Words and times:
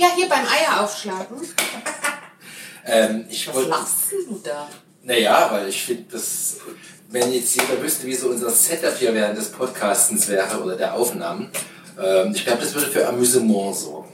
Ja, 0.00 0.08
hier 0.16 0.28
beim 0.30 0.46
Eier 0.46 0.82
aufschlagen. 0.82 1.36
Ähm, 2.86 3.26
ich 3.28 3.46
Was 3.54 3.66
lachst 3.66 3.96
du 4.10 4.40
da? 4.42 4.66
Naja, 5.02 5.50
weil 5.52 5.68
ich 5.68 5.82
finde, 5.84 6.04
dass 6.12 6.56
wenn 7.10 7.30
jetzt 7.30 7.54
jeder 7.54 7.80
wüsste, 7.82 8.06
wie 8.06 8.14
so 8.14 8.28
unser 8.30 8.50
Setup 8.50 8.96
hier 8.96 9.14
während 9.14 9.36
des 9.36 9.52
Podcastens 9.52 10.26
wäre 10.28 10.58
oder 10.62 10.76
der 10.76 10.94
Aufnahmen, 10.94 11.50
ähm, 12.02 12.32
ich 12.34 12.42
glaube, 12.42 12.62
das 12.62 12.72
würde 12.74 12.90
für 12.90 13.06
Amüsement 13.06 13.76
sorgen. 13.76 14.08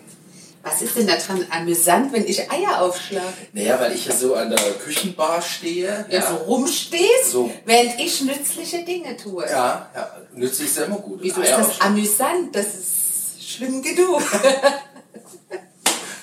Was 0.64 0.82
ist 0.82 0.96
denn 0.96 1.06
da 1.06 1.14
dran 1.14 1.46
amüsant, 1.48 2.12
wenn 2.12 2.26
ich 2.26 2.50
Eier 2.50 2.82
aufschlage? 2.82 3.24
Naja, 3.52 3.78
weil 3.78 3.92
ich 3.92 4.02
hier 4.02 4.12
so 4.16 4.34
an 4.34 4.50
der 4.50 4.58
Küchenbar 4.84 5.40
stehe. 5.40 6.04
Ja, 6.10 6.22
so 6.28 6.34
rumstehst, 6.34 7.30
So. 7.30 7.48
während 7.64 8.00
ich 8.00 8.20
nützliche 8.22 8.84
Dinge 8.84 9.16
tue. 9.16 9.44
Ja, 9.48 9.88
ja, 9.94 10.10
nützlich 10.34 10.66
ist 10.68 10.78
ja 10.78 10.86
immer 10.86 10.98
gut. 10.98 11.20
Wieso 11.22 11.40
Eier 11.40 11.44
ist 11.44 11.52
das 11.52 11.66
aufschlagen. 11.68 11.94
amüsant? 11.94 12.56
Das 12.56 12.66
ist 12.74 13.48
schlimm 13.48 13.80
genug. 13.80 14.20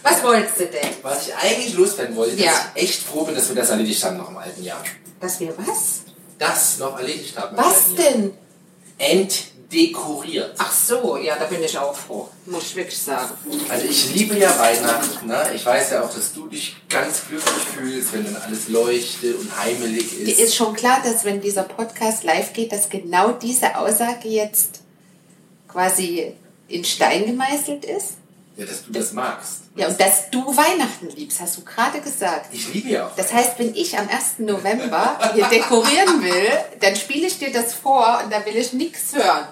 Was 0.04 0.22
wolltest 0.24 0.60
du 0.60 0.66
denn? 0.68 0.90
Was 1.02 1.28
ich 1.28 1.36
eigentlich 1.36 1.74
loswerden 1.76 2.16
wollte, 2.16 2.36
Ja. 2.36 2.52
dass 2.52 2.62
ich 2.76 2.84
echt 2.84 3.04
froh 3.04 3.24
bin, 3.24 3.36
dass 3.36 3.48
wir 3.50 3.56
das 3.56 3.70
erledigt 3.70 4.04
haben 4.04 4.18
noch 4.18 4.30
im 4.30 4.38
alten 4.38 4.64
Jahr. 4.64 4.84
Dass 5.20 5.40
wir 5.40 5.54
was? 5.58 6.02
Das 6.38 6.78
noch 6.78 6.98
erledigt 7.00 7.38
haben. 7.38 7.56
Was 7.56 7.96
denn? 7.96 8.34
Entdekoriert. 8.98 10.56
Ach 10.58 10.72
so, 10.72 11.18
ja, 11.18 11.36
da 11.38 11.46
bin 11.46 11.64
ich 11.64 11.78
auch 11.78 11.96
froh. 11.96 12.28
Muss 12.46 12.64
ich 12.64 12.76
wirklich 12.76 13.00
sagen. 13.00 13.34
Also 13.70 13.86
ich 13.86 14.14
liebe 14.14 14.38
ja 14.38 14.58
Weihnachten. 14.60 15.28
Ne? 15.28 15.52
Ich 15.56 15.66
weiß 15.66 15.92
ja 15.92 16.04
auch, 16.04 16.14
dass 16.14 16.34
du 16.34 16.48
dich 16.48 16.76
ganz 16.90 17.22
glücklich 17.28 17.64
fühlst, 17.76 18.14
wenn 18.14 18.26
dann 18.26 18.36
alles 18.36 18.68
leuchtet 18.70 19.38
und 19.40 19.58
heimelig 19.58 20.20
ist. 20.20 20.28
Dir 20.28 20.46
ist 20.46 20.56
schon 20.56 20.74
klar, 20.76 21.02
dass 21.04 21.24
wenn 21.24 21.40
dieser 21.42 21.64
Podcast 21.64 22.24
live 22.24 22.54
geht, 22.54 22.72
dass 22.72 22.90
genau 22.90 23.32
diese 23.32 23.78
Aussage 23.78 24.28
jetzt 24.28 24.82
quasi 25.68 26.34
in 26.68 26.84
Stein 26.84 27.26
gemeißelt 27.26 27.86
ist? 27.86 28.14
Ja, 28.56 28.66
dass 28.66 28.86
du 28.86 28.92
das 28.92 29.14
magst. 29.14 29.62
Ja, 29.76 29.88
und 29.88 30.00
dass 30.00 30.30
du 30.30 30.46
Weihnachten 30.56 31.10
liebst, 31.16 31.40
hast 31.40 31.58
du 31.58 31.62
gerade 31.64 32.00
gesagt. 32.02 32.54
Ich 32.54 32.74
liebe 32.74 32.90
ja 32.90 33.08
auch. 33.08 33.16
Das 33.16 33.34
heißt, 33.34 33.58
wenn 33.58 33.74
ich 33.74 33.98
am 33.98 34.08
1. 34.08 34.40
November 34.40 35.18
hier 35.34 35.46
dekorieren 35.46 36.22
will, 36.22 36.50
dann 36.80 36.96
spiele 36.96 37.26
ich 37.28 37.40
dir 37.40 37.52
das 37.52 37.74
vor 37.74 38.22
und 38.24 38.32
da 38.32 38.46
will 38.46 38.56
ich 38.56 38.74
nichts 38.74 39.14
hören. 39.14 39.48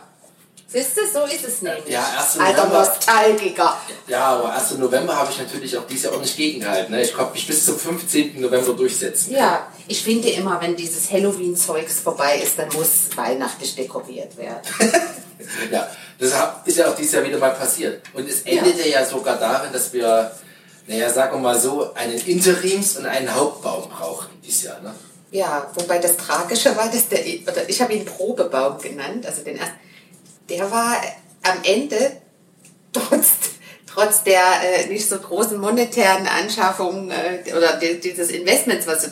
Siehst 0.67 0.95
du, 0.95 1.01
so 1.11 1.25
ist 1.25 1.43
es 1.43 1.61
nämlich. 1.63 1.89
Ja, 1.89 2.05
1. 2.17 2.39
Alter 2.39 2.65
November. 2.65 2.79
Nostalgiker. 2.79 3.77
Ja, 4.07 4.25
aber 4.27 4.53
1. 4.53 4.77
November 4.77 5.17
habe 5.17 5.29
ich 5.31 5.39
natürlich 5.39 5.77
auch 5.77 5.85
dieses 5.85 6.05
Jahr 6.05 6.13
auch 6.13 6.21
nicht 6.21 6.37
gegengehalten. 6.37 6.95
Ne? 6.95 7.01
Ich 7.01 7.13
konnte 7.13 7.33
mich 7.33 7.45
bis 7.45 7.65
zum 7.65 7.77
15. 7.77 8.39
November 8.39 8.73
durchsetzen. 8.73 9.33
Ja, 9.33 9.67
ich 9.87 10.01
finde 10.01 10.29
immer, 10.29 10.61
wenn 10.61 10.77
dieses 10.77 11.11
Halloween-Zeugs 11.11 11.99
vorbei 11.99 12.39
ist, 12.41 12.57
dann 12.57 12.69
muss 12.69 13.09
weihnachtlich 13.15 13.75
dekoriert 13.75 14.37
werden. 14.37 14.61
Ja, 15.71 15.89
das 16.19 16.33
ist 16.65 16.77
ja 16.77 16.87
auch 16.89 16.95
dieses 16.95 17.13
Jahr 17.13 17.23
wieder 17.23 17.37
mal 17.37 17.51
passiert. 17.51 18.01
Und 18.13 18.29
es 18.29 18.41
endete 18.41 18.87
ja, 18.87 19.05
sogar 19.05 19.37
darin, 19.37 19.71
dass 19.73 19.91
wir, 19.93 20.31
naja, 20.87 21.09
sagen 21.09 21.35
wir 21.37 21.39
mal 21.39 21.59
so, 21.59 21.93
einen 21.93 22.17
Interims- 22.19 22.97
und 22.97 23.05
einen 23.05 23.33
Hauptbaum 23.33 23.89
brauchten 23.89 24.39
dieses 24.43 24.63
Jahr. 24.63 24.81
Ne? 24.81 24.93
Ja, 25.31 25.71
wobei 25.75 25.97
das 25.99 26.17
Tragische 26.17 26.75
war, 26.75 26.89
dass 26.91 27.07
der, 27.07 27.19
oder 27.47 27.67
ich 27.69 27.81
habe 27.81 27.93
ihn 27.93 28.05
Probebaum 28.05 28.77
genannt, 28.79 29.25
also 29.25 29.43
den 29.43 29.57
ersten, 29.57 29.75
der 30.49 30.69
war 30.69 30.97
am 31.43 31.57
Ende, 31.63 32.17
trotz, 32.91 33.27
trotz 33.87 34.23
der 34.23 34.41
äh, 34.63 34.87
nicht 34.87 35.07
so 35.07 35.17
großen 35.17 35.57
monetären 35.59 36.27
Anschaffung 36.27 37.09
äh, 37.11 37.51
oder 37.55 37.77
di- 37.77 37.99
dieses 38.01 38.29
Investments, 38.29 38.85
was, 38.85 39.05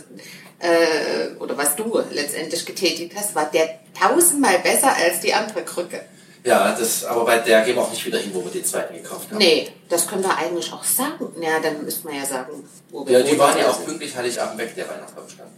äh, 0.59 1.35
oder 1.39 1.57
was 1.57 1.75
du 1.77 2.01
letztendlich 2.11 2.65
getätigt 2.65 3.13
hast, 3.15 3.33
war 3.33 3.49
der 3.49 3.79
tausendmal 3.97 4.59
besser 4.59 4.93
als 4.93 5.21
die 5.21 5.33
andere 5.33 5.63
Krücke. 5.63 6.01
Ja, 6.43 6.71
das, 6.77 7.03
aber 7.05 7.25
bei 7.25 7.39
der 7.39 7.61
gehen 7.61 7.75
wir 7.75 7.81
auch 7.83 7.91
nicht 7.91 8.05
wieder 8.05 8.17
hin, 8.17 8.31
wo 8.33 8.43
wir 8.43 8.51
den 8.51 8.63
zweiten 8.63 8.93
gekauft 8.95 9.29
haben. 9.29 9.37
Nee, 9.37 9.71
das 9.89 10.07
können 10.07 10.23
wir 10.23 10.35
eigentlich 10.37 10.71
auch 10.71 10.83
sagen. 10.83 11.33
Ja, 11.41 11.59
dann 11.59 11.83
müssten 11.83 12.07
wir 12.07 12.17
ja 12.17 12.25
sagen, 12.25 12.63
wo 12.89 13.05
wir 13.05 13.19
Ja, 13.19 13.25
die 13.25 13.37
waren 13.37 13.57
ja 13.57 13.69
auch 13.69 13.75
sind. 13.75 13.85
pünktlich 13.85 14.15
Heiligabend 14.15 14.57
weg, 14.57 14.73
der 14.75 14.87
Weihnachtsbaum 14.87 15.27
stand. 15.27 15.49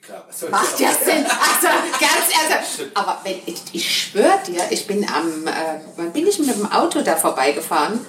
Klar, 0.00 0.24
was 0.26 0.40
soll 0.40 0.48
Macht 0.48 0.74
ich 0.74 0.80
ja 0.80 0.90
Sinn. 0.92 1.26
Also 1.26 1.68
ganz 2.00 2.50
ernsthaft. 2.50 2.90
Aber 2.94 3.20
wenn 3.24 3.36
ich, 3.44 3.60
ich 3.72 4.02
schwöre 4.02 4.38
dir, 4.46 4.62
ich 4.70 4.86
bin 4.86 5.06
am, 5.06 5.46
äh, 5.46 5.52
wann 5.96 6.12
bin 6.12 6.26
ich 6.26 6.38
mit 6.38 6.48
dem 6.48 6.70
Auto 6.72 7.02
da 7.02 7.14
vorbeigefahren 7.14 8.06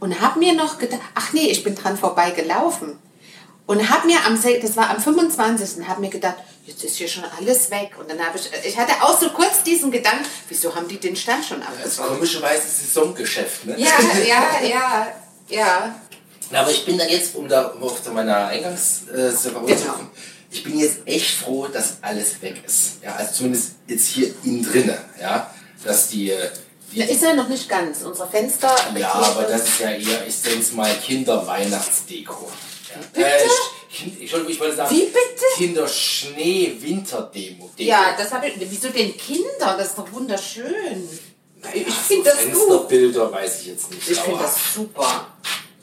und 0.00 0.20
habe 0.20 0.40
mir 0.40 0.54
noch 0.54 0.78
gedacht, 0.78 1.00
ach 1.14 1.32
nee, 1.32 1.46
ich 1.46 1.62
bin 1.62 1.76
dran 1.76 1.96
vorbeigelaufen. 1.96 2.98
Und 3.70 3.88
habe 3.88 4.08
mir 4.08 4.18
am, 4.26 4.34
das 4.34 4.76
war 4.76 4.90
am 4.90 5.00
25. 5.00 5.86
habe 5.86 6.00
mir 6.00 6.10
gedacht, 6.10 6.34
jetzt 6.66 6.82
ist 6.82 6.96
hier 6.96 7.06
schon 7.06 7.22
alles 7.38 7.70
weg. 7.70 7.92
Und 8.00 8.10
dann 8.10 8.18
habe 8.18 8.36
ich, 8.36 8.50
ich 8.66 8.76
hatte 8.76 8.90
auch 9.00 9.16
so 9.16 9.28
kurz 9.30 9.62
diesen 9.62 9.92
Gedanken, 9.92 10.24
wieso 10.48 10.74
haben 10.74 10.88
die 10.88 10.98
den 10.98 11.14
Stand 11.14 11.44
schon 11.44 11.62
abgebaut? 11.62 12.08
komischerweise 12.08 12.66
Saisongeschäft, 12.66 13.66
ne? 13.66 13.76
Ja, 13.78 13.92
ja, 14.26 14.68
ja, 14.68 15.06
ja. 15.48 15.94
Na, 16.50 16.62
aber 16.62 16.72
ich 16.72 16.84
bin 16.84 16.98
dann 16.98 17.08
jetzt, 17.10 17.36
um 17.36 17.46
da 17.46 17.68
um 17.68 17.84
auf 17.84 18.02
zu 18.02 18.10
meiner 18.10 18.48
Eingangsseparation 18.48 19.36
zu 19.36 19.50
Genau. 19.52 19.92
kommen, 19.92 20.10
ich 20.50 20.64
bin 20.64 20.76
jetzt 20.76 21.06
echt 21.06 21.36
froh, 21.36 21.68
dass 21.68 21.98
alles 22.02 22.42
weg 22.42 22.64
ist. 22.66 22.94
Ja, 23.04 23.14
also 23.14 23.34
zumindest 23.34 23.74
jetzt 23.86 24.08
hier 24.08 24.34
innen 24.42 24.64
drinne, 24.64 24.98
ja. 25.20 25.48
Dass 25.84 26.08
die, 26.08 26.32
äh, 26.32 26.50
die 26.92 26.98
Da 26.98 27.04
ist 27.04 27.22
er 27.22 27.34
noch 27.34 27.48
nicht 27.48 27.68
ganz. 27.68 28.02
Unsere 28.02 28.28
Fenster. 28.28 28.74
ja, 28.96 29.12
aber 29.12 29.44
das 29.44 29.62
ist 29.62 29.78
ja 29.78 29.90
eher, 29.90 30.26
ich 30.26 30.42
nenne 30.42 30.60
es 30.60 30.72
mal 30.72 30.92
Kinder-Weihnachtsdeko. 31.06 32.50
Ja. 32.94 33.00
Bitte? 33.12 33.26
Äh, 33.26 33.48
Entschuldigung, 34.20 34.52
ich 34.52 34.60
wollte 34.60 34.76
sagen, 34.76 34.94
Wie 34.94 35.06
bitte? 35.06 35.44
Kinder-Schnee-Winterdemo. 35.56 37.70
Ja, 37.78 38.14
das 38.16 38.30
habe 38.32 38.48
ich. 38.48 38.54
Wieso 38.58 38.88
denn 38.88 39.16
Kinder? 39.16 39.76
Das 39.76 39.88
ist 39.88 39.98
doch 39.98 40.10
wunderschön. 40.12 41.08
Ich 41.74 41.94
finde 41.94 42.30
das 42.30 42.38
gut. 42.44 42.52
Fensterbilder 42.52 43.32
weiß 43.32 43.60
ich 43.60 43.66
jetzt 43.68 43.90
nicht. 43.90 44.08
Ich 44.10 44.18
finde 44.18 44.42
das 44.42 44.74
super. 44.74 45.26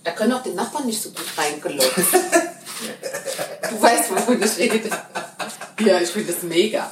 Da 0.03 0.11
können 0.11 0.33
auch 0.33 0.43
die 0.43 0.51
Nachbarn 0.51 0.85
nicht 0.85 1.01
so 1.01 1.09
gut 1.09 1.25
reingelockt. 1.37 1.97
du 3.69 3.81
weißt, 3.81 4.11
wovon 4.11 4.41
ich 4.41 4.57
rede. 4.57 4.89
Ja, 5.79 5.99
ich 6.01 6.09
finde 6.09 6.33
das 6.33 6.43
mega. 6.43 6.89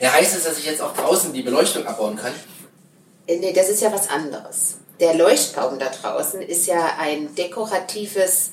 Ja, 0.00 0.12
heißt 0.12 0.34
es, 0.36 0.44
dass 0.44 0.58
ich 0.58 0.66
jetzt 0.66 0.80
auch 0.82 0.94
draußen 0.94 1.32
die 1.32 1.42
Beleuchtung 1.42 1.86
abbauen 1.86 2.16
kann? 2.16 2.32
Äh, 3.26 3.36
Nee, 3.36 3.52
das 3.52 3.68
ist 3.68 3.80
ja 3.80 3.92
was 3.92 4.08
anderes. 4.10 4.74
Der 4.98 5.14
Leuchtbaum 5.14 5.78
da 5.78 5.88
draußen 5.88 6.42
ist 6.42 6.66
ja 6.66 6.96
ein 6.98 7.34
dekoratives 7.34 8.50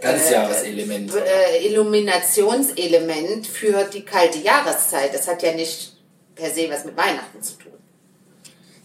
Ganzjahreselement. 0.00 1.12
äh, 1.14 1.66
Illuminationselement 1.66 3.46
für 3.46 3.84
die 3.84 4.04
kalte 4.04 4.38
Jahreszeit. 4.38 5.14
Das 5.14 5.26
hat 5.28 5.42
ja 5.42 5.52
nicht 5.52 5.92
per 6.34 6.50
se 6.50 6.68
was 6.70 6.84
mit 6.84 6.96
Weihnachten 6.96 7.42
zu 7.42 7.54
tun. 7.54 7.72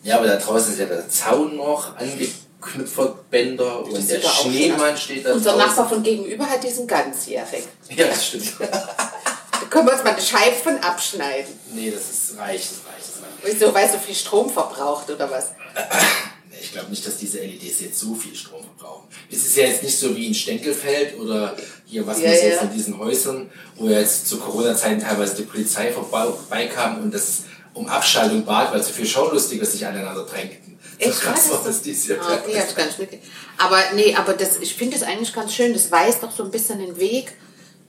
Ja, 0.03 0.17
aber 0.17 0.27
da 0.27 0.37
draußen 0.37 0.73
ist 0.73 0.79
ja 0.79 0.85
der 0.85 1.09
Zaun 1.09 1.57
noch 1.57 1.95
angeknüpfert, 1.97 3.29
Bänder 3.29 3.83
und 3.83 4.09
der 4.09 4.21
Schneemann 4.21 4.95
steht 4.97 5.25
da 5.25 5.33
Unser 5.33 5.51
draußen. 5.53 5.67
Nachbar 5.67 5.89
von 5.89 6.03
gegenüber 6.03 6.45
hat 6.49 6.63
diesen 6.63 6.87
ganzjährig. 6.87 7.63
Ja, 7.89 8.07
das 8.07 8.27
stimmt. 8.27 8.53
Da 8.59 9.65
können 9.69 9.87
wir 9.87 9.93
uns 9.93 10.03
mal 10.03 10.13
eine 10.13 10.21
Scheibe 10.21 10.55
von 10.55 10.77
abschneiden. 10.77 11.53
nee, 11.73 11.91
das 11.91 12.09
ist 12.09 12.37
reich, 12.37 12.61
das 12.69 12.79
reicht. 12.93 12.99
Das 13.15 13.21
reicht. 13.21 13.59
Wieso, 13.59 13.73
weil 13.73 13.89
so 13.89 13.97
viel 13.97 14.15
Strom 14.15 14.49
verbraucht 14.49 15.09
oder 15.09 15.29
was? 15.29 15.51
Ich 16.69 16.73
glaube 16.73 16.91
nicht, 16.91 17.07
dass 17.07 17.17
diese 17.17 17.39
LEDs 17.39 17.81
jetzt 17.81 17.99
so 17.99 18.13
viel 18.13 18.35
Strom 18.35 18.61
verbrauchen. 18.63 19.07
Es 19.31 19.39
ist 19.39 19.57
ja 19.57 19.65
jetzt 19.65 19.81
nicht 19.81 19.97
so 19.97 20.15
wie 20.15 20.27
in 20.27 20.35
Stenkelfeld 20.35 21.17
oder 21.17 21.55
hier, 21.87 22.05
was 22.05 22.21
Ja, 22.21 22.29
man 22.29 22.37
so 22.37 22.45
ja. 22.45 22.57
von 22.59 22.71
diesen 22.71 22.99
Häusern, 22.99 23.49
wo 23.75 23.87
ja 23.87 23.99
jetzt 24.01 24.27
zu 24.27 24.37
Corona-Zeiten 24.37 25.01
teilweise 25.01 25.37
die 25.37 25.43
Polizei 25.43 25.91
vorbeikam 25.91 27.01
und 27.01 27.11
das 27.11 27.39
um 27.73 27.87
Abschaltung 27.87 28.45
bat, 28.45 28.71
weil 28.71 28.83
so 28.83 28.93
viel 28.93 29.07
Schaulustiger 29.07 29.65
sich 29.65 29.83
aneinander 29.83 30.23
drängten. 30.25 30.77
So 30.99 31.09
Echt? 31.09 31.21
krass 31.21 31.49
War 31.49 31.57
das 31.57 31.65
das 31.65 31.81
dieses 31.81 32.07
Jahr. 32.07 32.19
Ah, 32.21 32.35
okay, 32.35 32.63
ich 32.69 32.75
gar 32.75 32.85
nicht 32.85 32.99
mitgekriegt. 32.99 33.33
Aber 33.57 33.79
nee, 33.95 34.13
aber 34.13 34.33
das, 34.33 34.57
ich 34.57 34.75
finde 34.75 34.99
das 34.99 35.07
eigentlich 35.07 35.33
ganz 35.33 35.55
schön. 35.55 35.73
Das 35.73 35.91
weist 35.91 36.21
doch 36.21 36.31
so 36.31 36.43
ein 36.43 36.51
bisschen 36.51 36.77
den 36.77 36.99
Weg, 36.99 37.33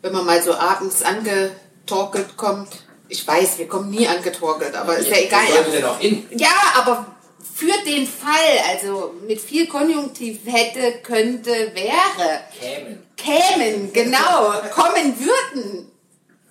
wenn 0.00 0.14
man 0.14 0.24
mal 0.24 0.42
so 0.42 0.54
abends 0.54 1.02
angetorkelt 1.02 2.34
kommt. 2.38 2.70
Ich 3.10 3.28
weiß, 3.28 3.58
wir 3.58 3.68
kommen 3.68 3.90
nie 3.90 4.08
angetorkelt, 4.08 4.74
aber 4.74 4.96
ist 4.96 5.10
ja, 5.10 5.18
egal. 5.18 5.42
Wo 5.48 5.52
sollen 5.52 5.66
wir 5.66 5.72
denn 5.72 5.84
auch 5.84 5.98
hin? 6.00 6.26
Ja, 6.34 6.48
aber 6.76 7.19
für 7.42 7.72
den 7.86 8.06
Fall, 8.06 8.58
also 8.70 9.14
mit 9.26 9.40
viel 9.40 9.66
Konjunktiv 9.66 10.40
hätte, 10.46 10.98
könnte, 11.02 11.50
wäre, 11.74 12.40
Kämen. 12.58 13.02
kämen, 13.16 13.92
genau, 13.92 14.52
kommen 14.72 15.14
würden, 15.18 15.86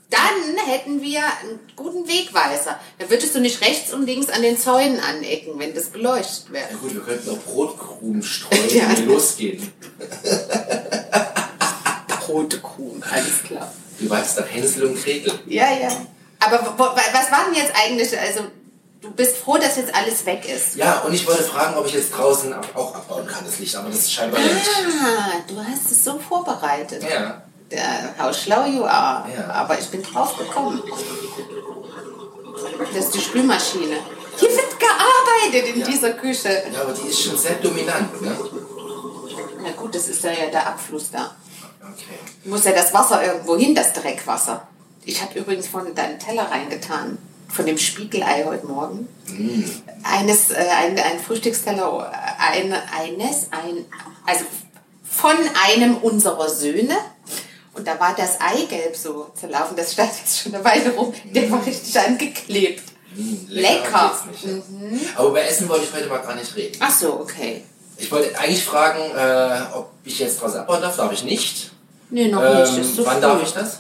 dann 0.10 0.66
hätten 0.66 1.02
wir 1.04 1.20
einen 1.20 1.60
guten 1.76 2.08
Wegweiser. 2.08 2.80
Dann 2.98 3.10
würdest 3.12 3.36
du 3.36 3.40
nicht 3.40 3.62
rechts 3.62 3.94
und 3.94 4.06
links 4.08 4.30
an 4.30 4.42
den 4.42 4.58
Zäunen 4.58 5.00
anecken, 5.00 5.60
wenn 5.60 5.76
das 5.76 5.86
beleuchtet 5.90 6.52
wäre. 6.52 6.66
Ja 6.72 6.78
gut, 6.78 6.96
wir 6.96 7.02
könnten 7.02 7.30
auch 7.30 7.38
Brotkrumen 7.38 8.24
streuen, 8.24 8.70
Ja. 8.70 8.90
wenn 8.90 8.98
wir 9.08 9.14
losgehen. 9.14 9.72
Rote 12.28 12.60
Kuh, 12.60 12.96
alles 13.12 13.44
klar. 13.44 13.72
Du 14.00 14.10
weißt 14.10 14.40
doch 14.40 14.48
Hänsel 14.48 14.86
und 14.86 15.04
Gretel. 15.04 15.34
Ja, 15.48 15.72
ja. 15.80 15.90
Aber 16.40 16.60
was 16.78 17.32
war 17.32 17.46
denn 17.46 17.56
jetzt 17.56 17.74
eigentlich, 17.76 18.18
also 18.18 18.42
du 19.02 19.12
bist 19.12 19.38
froh, 19.38 19.58
dass 19.58 19.78
jetzt 19.78 19.94
alles 19.94 20.26
weg 20.26 20.48
ist. 20.48 20.76
Ja, 20.76 21.00
und 21.00 21.14
ich 21.14 21.26
wollte 21.28 21.44
fragen, 21.44 21.78
ob 21.78 21.86
ich 21.86 21.94
jetzt 21.94 22.12
draußen 22.12 22.54
auch 22.76 22.96
abbauen 22.96 23.26
kann, 23.28 23.46
das 23.46 23.60
Licht, 23.60 23.76
aber 23.76 23.90
das 23.90 24.00
ist 24.00 24.14
scheinbar 24.14 24.40
ja 24.40 24.54
nicht. 24.54 24.68
Ah, 25.02 25.32
du 25.48 25.58
hast 25.60 25.92
es 25.92 26.04
so 26.04 26.20
vorbereitet. 26.20 27.04
Ja. 27.04 27.42
Der, 27.72 28.16
how 28.20 28.36
schlau 28.36 28.66
you 28.66 28.84
are. 28.84 29.26
Ja. 29.32 29.50
Aber 29.52 29.80
ich 29.80 29.88
bin 29.90 30.02
drauf 30.02 30.36
gekommen. 30.38 30.82
Das 32.94 33.06
ist 33.06 33.14
die 33.14 33.22
Spülmaschine. 33.22 33.98
Hier 34.38 34.50
wird 34.50 34.80
gearbeitet 34.80 35.76
in 35.76 35.82
Ja. 35.82 35.86
dieser 35.86 36.12
Küche. 36.14 36.64
Ja, 36.74 36.82
aber 36.82 36.94
die 36.94 37.08
ist 37.10 37.22
schon 37.22 37.38
sehr 37.38 37.56
dominant, 37.56 38.22
ne? 38.22 38.36
gut, 39.80 39.96
das 39.96 40.08
ist 40.08 40.24
ja, 40.24 40.32
der 40.52 40.68
Abfluss 40.68 41.12
da. 41.12 41.36
Okay. 41.82 42.20
Muss 42.46 42.66
ja 42.66 42.72
das 42.72 42.94
Wasser 42.94 43.24
irgendwo 43.24 43.58
hin, 43.58 43.74
das 43.74 43.94
Dreckwasser. 43.94 44.68
Ich 45.06 45.22
habe 45.22 45.40
übrigens 45.40 45.68
von 45.68 45.94
deinen 45.96 46.20
Teller 46.20 46.50
reingetan, 46.52 47.18
von 47.50 47.66
dem 47.66 47.78
Spiegelei 47.78 48.44
heute 48.46 48.66
Morgen. 48.68 49.08
Eines, 50.04 50.52
äh, 50.52 50.56
ein, 50.56 50.98
ein 50.98 51.20
Frühstücksteller, 51.20 52.12
ein, 52.40 52.74
eines, 52.74 53.48
ein, 53.52 53.86
also 54.26 54.46
von 55.04 55.36
einem 55.68 55.98
unserer 55.98 56.50
Söhne. 56.50 56.96
Und 57.74 57.88
da 57.88 58.00
war 58.00 58.16
das 58.16 58.40
Eigelb 58.42 58.96
so 58.96 59.32
zerlaufen, 59.40 59.76
das 59.78 59.94
stand 59.94 60.12
jetzt 60.20 60.40
schon 60.42 60.54
eine 60.56 60.64
Weile 60.66 60.92
rum. 60.96 61.14
Der 61.26 61.50
war 61.52 61.66
richtig 61.66 61.98
angeklebt. 62.00 62.84
Hm, 63.16 63.46
Lecker. 63.50 64.14
geht's 64.30 64.44
nicht, 64.44 64.56
ja. 65.04 65.10
Aber 65.16 65.30
über 65.30 65.42
Essen 65.44 65.68
wollte 65.70 65.86
ich 65.86 65.94
heute 65.94 66.08
mal 66.08 66.18
gar 66.20 66.36
nicht 66.36 66.56
reden. 66.56 66.78
Ach 66.80 66.92
so, 66.92 67.20
okay. 67.20 67.64
Ich 67.98 68.12
wollte 68.12 68.38
eigentlich 68.38 68.64
fragen, 68.64 69.00
äh, 69.16 69.76
ob 69.76 69.92
ich 70.04 70.20
jetzt 70.20 70.42
draußen 70.42 70.60
abbauen 70.62 70.82
darf. 70.82 70.96
Darf 70.96 71.12
ich 71.12 71.24
nicht. 71.24 71.72
Nee, 72.12 72.28
noch 72.30 72.42
Ähm, 72.44 72.62
nicht. 72.62 72.78
Ist 72.78 72.96
so 72.96 73.06
wann 73.06 73.16
früh. 73.16 73.22
darf 73.22 73.44
ich 73.44 73.52
das? 73.54 73.80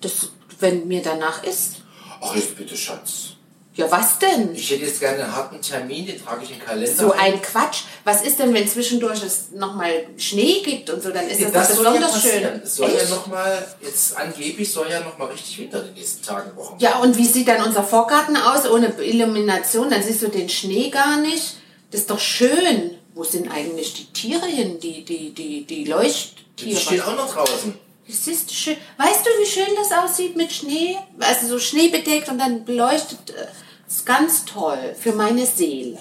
Das, 0.00 0.12
wenn 0.60 0.88
mir 0.88 1.02
danach 1.02 1.42
ist. 1.44 1.82
Ach, 2.20 2.34
jetzt 2.34 2.56
bitte, 2.56 2.76
Schatz. 2.76 3.36
Ja, 3.76 3.90
was 3.90 4.18
denn? 4.18 4.54
Ich 4.54 4.70
hätte 4.70 4.86
jetzt 4.86 5.00
gerne 5.00 5.22
einen 5.24 5.36
harten 5.36 5.60
Termin, 5.60 6.06
den 6.06 6.24
trage 6.24 6.44
ich 6.44 6.50
in 6.50 6.58
den 6.58 6.64
Kalender. 6.64 6.94
So 6.96 7.12
ein. 7.12 7.34
ein 7.34 7.42
Quatsch. 7.42 7.82
Was 8.04 8.22
ist 8.22 8.38
denn, 8.38 8.54
wenn 8.54 8.66
zwischendurch 8.66 9.22
es 9.22 9.50
nochmal 9.52 10.06
Schnee 10.16 10.62
gibt 10.64 10.88
und 10.88 11.02
so, 11.02 11.10
dann 11.10 11.28
ist 11.28 11.42
das, 11.42 11.52
Das 11.52 11.68
ja 11.68 11.76
besonders 11.76 12.22
schön. 12.22 12.60
Es 12.64 12.76
soll 12.76 12.88
ja 12.90 12.96
Echt? 13.00 13.10
nochmal, 13.10 13.66
jetzt 13.82 14.16
angeblich 14.16 14.72
soll 14.72 14.88
ja 14.90 15.00
nochmal 15.00 15.28
richtig 15.28 15.58
Winter 15.58 15.80
in 15.80 15.86
den 15.88 15.94
nächsten 15.94 16.24
Tagen, 16.24 16.56
Wochen. 16.56 16.76
Ja, 16.78 17.00
und 17.00 17.18
wie 17.18 17.26
sieht 17.26 17.48
dann 17.48 17.64
unser 17.66 17.84
Vorgarten 17.84 18.38
aus 18.38 18.66
ohne 18.66 18.94
Illumination? 18.98 19.90
Dann 19.90 20.02
siehst 20.02 20.22
du 20.22 20.28
den 20.28 20.48
Schnee 20.48 20.88
gar 20.88 21.20
nicht. 21.20 21.56
Das 21.90 22.00
ist 22.00 22.10
doch 22.10 22.18
schön. 22.18 22.92
Wo 23.14 23.24
sind 23.24 23.50
eigentlich 23.50 23.92
die 23.92 24.06
Tiere 24.06 24.46
hin, 24.46 24.80
die, 24.80 25.04
die, 25.04 25.34
die, 25.34 25.66
die 25.66 25.84
Die 25.84 25.90
Leuchttiere? 25.90 26.80
stehen 26.80 27.02
auch 27.02 27.16
noch 27.16 27.32
draußen. 27.32 27.74
Das 28.08 28.26
ist 28.28 28.54
schön. 28.54 28.76
Weißt 28.98 29.20
du, 29.26 29.30
wie 29.42 29.46
schön 29.46 29.74
das 29.76 29.90
aussieht 29.92 30.36
mit 30.36 30.52
Schnee? 30.52 30.96
Also 31.18 31.46
so 31.48 31.58
schneebedeckt 31.58 32.28
und 32.28 32.38
dann 32.38 32.64
beleuchtet. 32.64 33.30
äh, 33.30 33.46
Das 33.86 33.96
ist 33.96 34.06
ganz 34.06 34.44
toll 34.44 34.94
für 34.98 35.12
meine 35.12 35.44
Seele. 35.46 35.98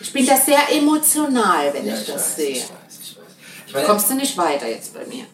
Ich 0.00 0.12
bin 0.12 0.26
da 0.26 0.36
sehr 0.36 0.70
emotional, 0.72 1.72
wenn 1.72 1.86
Ja, 1.86 1.94
ich 1.94 2.00
ich 2.00 2.06
das 2.06 2.16
weiß, 2.30 2.36
sehe. 2.36 2.48
ich 2.50 2.62
weiß, 2.62 2.68
ich 3.02 3.16
weiß. 3.16 3.24
Ich 3.68 3.72
meine, 3.74 3.86
Kommst 3.86 4.10
du 4.10 4.14
nicht 4.14 4.36
weiter 4.36 4.68
jetzt 4.68 4.92
bei 4.92 5.04
mir? 5.06 5.24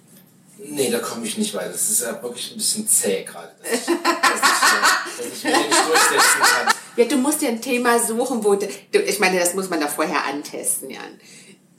nee, 0.61 0.91
da 0.91 0.99
komme 0.99 1.25
ich 1.27 1.39
nicht 1.39 1.55
weiter. 1.55 1.71
Das 1.71 1.89
ist 1.89 2.03
ja 2.03 2.21
wirklich 2.23 2.51
ein 2.53 2.57
bisschen 2.59 2.87
zäh 2.87 3.23
gerade, 3.25 3.51
dass 3.63 3.81
ich, 3.81 3.87
dass 3.87 3.97
ich, 3.97 5.17
dass 5.17 5.27
ich 5.27 5.45
mich 5.45 5.55
nicht 5.69 5.87
durchsetzen 5.89 6.41
kann. 6.43 6.75
Ja, 6.97 7.05
du 7.05 7.17
musst 7.17 7.41
dir 7.41 7.49
ein 7.49 7.63
Thema 7.63 7.99
suchen, 7.99 8.45
wo 8.45 8.55
du, 8.57 8.67
ich 8.93 9.19
meine, 9.21 9.39
das 9.39 9.55
muss 9.55 9.71
man 9.71 9.81
da 9.81 9.87
vorher 9.89 10.25
antesten, 10.25 10.91
Jan. 10.91 11.19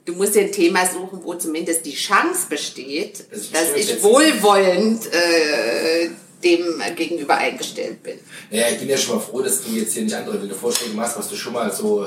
Du 0.04 0.14
musst 0.14 0.34
dir 0.34 0.42
ein 0.42 0.52
Thema 0.52 0.86
suchen, 0.86 1.20
wo 1.22 1.34
zumindest 1.34 1.84
die 1.84 1.94
Chance 1.94 2.46
besteht, 2.48 3.24
Das 3.30 3.50
dass 3.52 3.74
ich 3.76 4.02
wohlwollend 4.02 5.06
äh, 5.12 6.10
dem 6.42 6.64
gegenüber 6.96 7.36
eingestellt 7.36 8.02
bin. 8.02 8.18
Ja, 8.50 8.68
ich 8.70 8.78
bin 8.78 8.88
ja 8.88 8.96
schon 8.96 9.16
mal 9.16 9.20
froh, 9.20 9.42
dass 9.42 9.62
du 9.62 9.70
jetzt 9.72 9.92
hier 9.92 10.02
nicht 10.04 10.14
andere 10.14 10.40
wilde 10.40 10.54
Vorschläge 10.54 10.94
machst, 10.94 11.18
was 11.18 11.28
du 11.28 11.36
schon 11.36 11.52
mal 11.52 11.70
so 11.72 12.06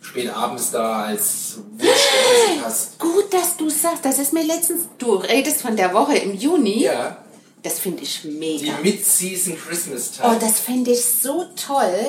spät 0.00 0.30
abends 0.30 0.70
da 0.70 1.04
als 1.06 1.56
Wunsch 1.76 2.62
hast. 2.62 2.98
Gut, 2.98 3.32
dass 3.32 3.56
du 3.56 3.68
sagst, 3.68 4.04
das 4.04 4.18
ist 4.18 4.32
mir 4.32 4.44
letztens, 4.44 4.82
du 4.98 5.14
redest 5.14 5.60
von 5.62 5.76
der 5.76 5.92
Woche 5.94 6.16
im 6.16 6.34
Juni. 6.34 6.82
Ja, 6.84 7.18
Das 7.62 7.78
finde 7.80 8.02
ich 8.04 8.22
die 8.22 8.28
mega. 8.28 8.78
Mid-Season 8.82 9.56
Christmas 9.58 10.12
Oh, 10.20 10.22
Time. 10.28 10.38
das 10.40 10.60
fände 10.60 10.90
ich 10.92 11.04
so 11.04 11.44
toll. 11.56 12.06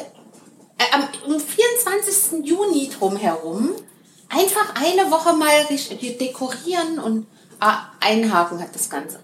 Äh, 0.77 0.83
am 0.91 1.07
am 1.25 1.39
24. 1.39 2.43
Juni 2.45 2.89
drumherum 2.89 3.71
einfach 4.29 4.75
eine 4.75 5.09
Woche 5.11 5.33
mal 5.33 5.65
dekorieren 6.19 6.99
und 6.99 7.27
ah, 7.59 7.91
ein 7.99 8.31
Haken 8.33 8.61
hat 8.61 8.73
das 8.73 8.89
Ganze. 8.89 9.19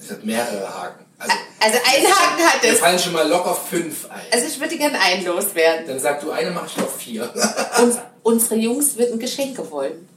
Es 0.00 0.10
hat 0.10 0.24
mehrere 0.24 0.68
Haken. 0.68 1.04
Also, 1.18 1.34
Also 1.60 1.78
ein 1.78 2.06
Haken 2.06 2.44
hat 2.44 2.64
es. 2.64 2.78
fallen 2.78 2.98
schon 2.98 3.12
mal 3.12 3.28
locker 3.28 3.54
fünf 3.54 4.10
ein. 4.10 4.20
Also 4.32 4.46
ich 4.46 4.58
würde 4.58 4.76
gerne 4.78 4.98
einen 4.98 5.24
loswerden. 5.24 5.86
Dann 5.86 5.98
sag 6.00 6.20
du 6.20 6.30
eine, 6.30 6.50
mache 6.50 6.66
ich 6.68 6.76
noch 6.78 6.90
vier. 6.90 7.30
Und 7.82 7.98
unsere 8.22 8.54
Jungs 8.56 8.96
würden 8.96 9.18
Geschenke 9.18 9.70
wollen. 9.70 10.08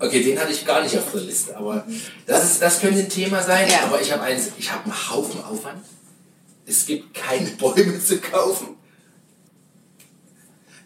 Okay, 0.00 0.22
den 0.22 0.38
hatte 0.40 0.52
ich 0.52 0.64
gar 0.64 0.80
nicht 0.80 0.96
auf 0.96 1.10
der 1.12 1.22
Liste, 1.22 1.56
aber 1.56 1.84
das, 2.24 2.44
ist, 2.44 2.62
das 2.62 2.80
könnte 2.80 3.00
ein 3.00 3.08
Thema 3.08 3.42
sein. 3.42 3.68
Ja. 3.68 3.80
Aber 3.82 4.00
ich 4.00 4.12
habe 4.12 4.22
eins, 4.22 4.48
ich 4.56 4.70
habe 4.72 4.84
einen 4.84 5.10
Haufen 5.10 5.42
Aufwand. 5.42 5.84
Es 6.66 6.86
gibt 6.86 7.14
keine 7.14 7.50
Bäume 7.58 7.98
zu 8.02 8.18
kaufen. 8.20 8.76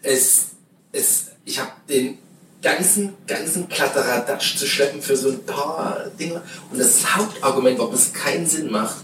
Es, 0.01 0.47
es, 0.91 1.27
ich 1.45 1.59
habe 1.59 1.71
den 1.87 2.17
ganzen, 2.63 3.13
ganzen 3.27 3.69
Kladderadatsch 3.69 4.57
zu 4.57 4.65
schleppen 4.65 5.01
für 5.01 5.15
so 5.15 5.29
ein 5.29 5.43
paar 5.45 6.05
Dinge. 6.19 6.41
Und 6.71 6.79
das 6.79 7.15
Hauptargument, 7.15 7.77
warum 7.77 7.93
es 7.93 8.11
keinen 8.13 8.47
Sinn 8.47 8.71
macht, 8.71 8.95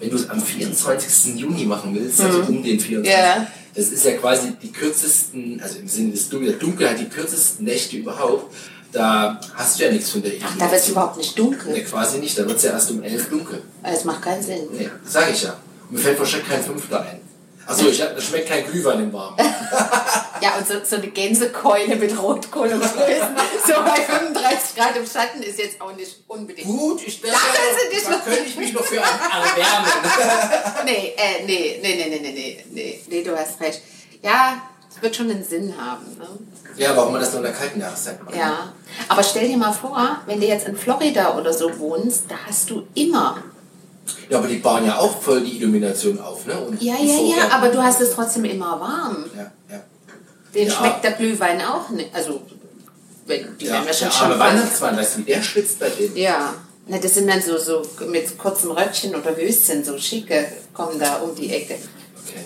wenn 0.00 0.10
du 0.10 0.16
es 0.16 0.28
am 0.28 0.42
24. 0.42 1.36
Juni 1.36 1.64
machen 1.64 1.94
willst, 1.94 2.20
also 2.20 2.40
um 2.40 2.62
den 2.62 2.80
24. 2.80 3.06
Ja. 3.06 3.46
Das 3.74 3.88
ist 3.88 4.04
ja 4.04 4.12
quasi 4.12 4.54
die 4.62 4.72
kürzesten, 4.72 5.60
also 5.62 5.78
im 5.78 5.86
Sinne 5.86 6.12
des 6.12 6.28
Dunkel, 6.30 6.48
der 6.50 6.58
Dunkelheit, 6.58 6.98
die 6.98 7.08
kürzesten 7.08 7.66
Nächte 7.66 7.98
überhaupt. 7.98 8.54
Da 8.92 9.38
hast 9.54 9.78
du 9.78 9.84
ja 9.84 9.92
nichts 9.92 10.10
von 10.10 10.22
der 10.22 10.32
Ach, 10.42 10.56
da 10.58 10.70
wird 10.70 10.80
es 10.80 10.88
überhaupt 10.88 11.18
nicht 11.18 11.38
dunkel. 11.38 11.82
quasi 11.84 12.18
nicht, 12.18 12.38
da 12.38 12.46
wird 12.46 12.56
es 12.56 12.62
ja 12.62 12.70
erst 12.70 12.90
um 12.90 13.02
11 13.02 13.28
dunkel. 13.28 13.62
Das 13.82 14.04
macht 14.04 14.22
keinen 14.22 14.42
Sinn. 14.42 14.60
Nee, 14.72 14.88
sag 15.04 15.30
ich 15.30 15.42
ja. 15.42 15.58
Und 15.88 15.96
mir 15.96 15.98
fällt 15.98 16.18
wahrscheinlich 16.18 16.48
kein 16.48 16.62
Fünfter 16.62 17.02
ein. 17.02 17.20
Achso, 17.66 17.88
ich, 17.88 17.98
das 17.98 18.24
schmeckt 18.24 18.48
kein 18.48 18.64
Glühwein 18.64 19.00
im 19.00 19.12
Warmen. 19.12 19.36
ja, 20.40 20.56
und 20.56 20.68
so, 20.68 20.74
so, 20.84 20.96
eine 20.96 21.08
Gänsekeule 21.08 21.96
mit 21.96 22.16
Rotkohl 22.16 22.68
und 22.68 22.80
Klößen, 22.80 23.36
so 23.66 23.72
bei 23.84 24.00
35 24.02 24.76
Grad 24.76 24.96
im 24.96 25.06
Schatten 25.06 25.42
ist 25.42 25.58
jetzt 25.58 25.80
auch 25.80 25.92
nicht 25.94 26.16
unbedingt. 26.28 26.66
Gut, 26.66 27.02
ich 27.04 27.20
da, 27.20 27.28
da, 27.28 28.10
da 28.10 28.18
könnte 28.18 28.42
ich 28.46 28.56
mich 28.56 28.72
noch 28.72 28.84
für 28.84 28.96
erwärmen. 28.96 29.90
nee, 30.84 31.14
äh, 31.16 31.44
nee, 31.44 31.80
nee, 31.82 31.94
nee, 31.96 32.18
nee, 32.20 32.32
nee, 32.32 32.64
nee, 32.70 33.00
nee, 33.08 33.22
du 33.24 33.36
hast 33.36 33.60
recht. 33.60 33.82
Ja, 34.22 34.62
es 34.88 35.02
wird 35.02 35.16
schon 35.16 35.30
einen 35.30 35.44
Sinn 35.44 35.74
haben. 35.76 36.06
Ne? 36.18 36.28
Ja, 36.76 36.96
warum 36.96 37.12
man 37.12 37.20
das 37.20 37.32
nur 37.32 37.38
in 37.38 37.50
der 37.50 37.52
kalten 37.52 37.80
Jahreszeit 37.80 38.22
macht. 38.22 38.36
Ja, 38.36 38.72
aber 39.08 39.22
stell 39.22 39.48
dir 39.48 39.56
mal 39.56 39.72
vor, 39.72 40.20
wenn 40.26 40.40
du 40.40 40.46
jetzt 40.46 40.68
in 40.68 40.76
Florida 40.76 41.36
oder 41.36 41.52
so 41.52 41.78
wohnst, 41.78 42.24
da 42.28 42.36
hast 42.46 42.70
du 42.70 42.86
immer 42.94 43.42
ja, 44.28 44.38
aber 44.38 44.48
die 44.48 44.56
bauen 44.56 44.84
ja 44.86 44.98
auch 44.98 45.20
voll 45.20 45.40
die 45.42 45.58
Illumination 45.58 46.18
auf, 46.20 46.46
ne? 46.46 46.58
Und 46.58 46.82
Ja, 46.82 46.94
ja, 46.94 47.20
ja, 47.20 47.48
aber 47.50 47.68
du 47.68 47.82
hast 47.82 48.00
es 48.00 48.12
trotzdem 48.14 48.44
immer 48.44 48.80
warm. 48.80 49.24
Ja, 49.36 49.52
ja. 49.70 49.82
Den 50.54 50.66
Ja. 50.68 50.72
schmeckt 50.74 51.04
der 51.04 51.12
Glühwein 51.12 51.60
auch 51.62 51.88
nicht. 51.90 52.14
Also, 52.14 52.42
wenn 53.26 53.56
die 53.58 53.66
ja 53.66 53.72
werden 53.74 53.86
wahrscheinlich 53.86 54.16
schon. 54.16 54.38
Weihnachtsmann, 54.38 54.96
weißt 54.96 55.18
du, 55.18 55.22
der 55.22 55.42
schwitzt 55.42 55.78
bei 55.78 55.88
denen? 55.90 56.16
Ja. 56.16 56.54
Na, 56.88 56.98
das 56.98 57.14
sind 57.14 57.28
dann 57.28 57.42
so, 57.42 57.58
so 57.58 57.82
mit 58.06 58.38
kurzem 58.38 58.70
Röckchen 58.70 59.14
oder 59.14 59.34
Höschen, 59.36 59.84
so 59.84 59.98
schicke, 59.98 60.46
kommen 60.72 60.98
da 61.00 61.16
um 61.16 61.34
die 61.34 61.52
Ecke. 61.52 61.74
Okay. 61.74 62.40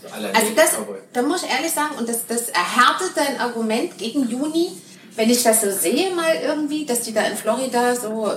So 0.00 0.08
Also 0.14 0.52
das, 0.54 0.70
da 1.12 1.22
muss 1.22 1.42
ich 1.42 1.50
ehrlich 1.50 1.72
sagen, 1.72 1.96
und 1.98 2.08
das, 2.08 2.24
das 2.28 2.48
erhärtet 2.50 3.12
dein 3.16 3.40
Argument 3.40 3.98
gegen 3.98 4.28
Juni, 4.28 4.70
wenn 5.16 5.28
ich 5.28 5.42
das 5.42 5.60
so 5.60 5.70
sehe 5.72 6.14
mal 6.14 6.36
irgendwie, 6.40 6.86
dass 6.86 7.00
die 7.00 7.12
da 7.12 7.22
in 7.22 7.36
Florida 7.36 7.96
so 7.96 8.32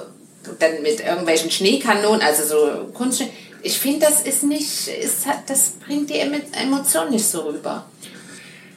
dann 0.60 0.82
mit 0.82 1.00
irgendwelchen 1.00 1.52
Schneekanonen, 1.52 2.22
also 2.22 2.44
so 2.46 2.86
Kunstschnee, 2.94 3.30
ich 3.62 3.80
finde, 3.80 4.06
das 4.08 4.22
ist 4.22 4.44
nicht, 4.44 4.88
ist, 4.88 5.26
das 5.48 5.70
bringt 5.86 6.10
die 6.10 6.16
Emo- 6.20 6.42
Emotion 6.62 7.10
nicht 7.10 7.26
so 7.26 7.42
rüber. 7.42 7.86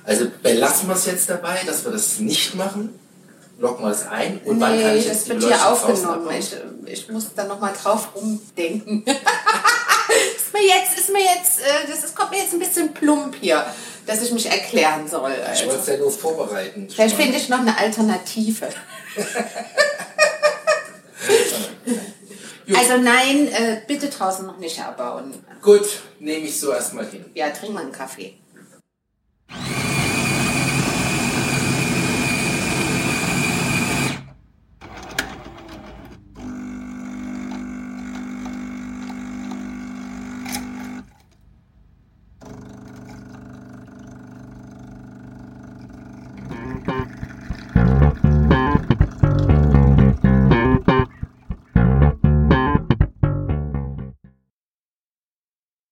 Also 0.04 0.26
belassen 0.42 0.88
wir 0.88 0.94
es 0.94 1.06
jetzt 1.06 1.28
dabei, 1.28 1.58
dass 1.66 1.84
wir 1.84 1.90
das 1.90 2.20
nicht 2.20 2.54
machen. 2.54 2.96
Locken 3.58 3.84
wir 3.84 3.90
es 3.90 4.06
ein. 4.06 4.38
Und 4.44 4.60
wann 4.60 4.78
kann 4.80 4.92
nee, 4.92 4.98
ich 4.98 5.06
jetzt 5.06 5.22
das 5.22 5.28
wird 5.30 5.44
hier 5.44 5.66
aufgenommen. 5.66 6.28
Ich, 6.38 6.54
ich 6.86 7.08
muss 7.08 7.28
da 7.34 7.44
nochmal 7.44 7.72
drauf 7.72 8.10
rumdenken. 8.14 9.02
ist 9.06 10.52
mir 10.52 10.62
jetzt, 10.62 10.98
ist 10.98 11.10
mir 11.10 11.22
jetzt, 11.22 11.60
äh, 11.60 11.90
das 11.90 12.04
ist, 12.04 12.14
kommt 12.14 12.30
mir 12.32 12.38
jetzt 12.38 12.52
ein 12.52 12.58
bisschen 12.60 12.92
plump 12.94 13.34
hier, 13.40 13.64
dass 14.06 14.22
ich 14.22 14.30
mich 14.30 14.46
erklären 14.46 15.08
soll. 15.08 15.32
Ich 15.32 15.48
Also. 15.48 15.66
wollte 15.68 15.80
es 15.80 15.86
ja 15.88 15.96
nur 15.96 16.10
vorbereiten. 16.12 16.88
Vielleicht 16.94 17.16
finde 17.16 17.38
ich 17.38 17.48
noch 17.48 17.60
eine 17.60 17.76
Alternative. 17.76 18.68
Gut. 22.66 22.76
Also 22.76 22.96
nein, 22.96 23.46
äh, 23.48 23.82
bitte 23.86 24.08
draußen 24.08 24.44
noch 24.44 24.58
nicht 24.58 24.80
abbauen. 24.80 25.34
Gut, 25.62 26.00
nehme 26.18 26.46
ich 26.46 26.58
so 26.58 26.72
erstmal 26.72 27.06
hin. 27.06 27.24
Ja, 27.34 27.50
trink 27.50 27.72
mal 27.72 27.82
einen 27.82 27.92
Kaffee. 27.92 28.34